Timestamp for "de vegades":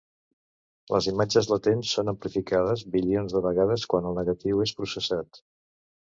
3.35-3.83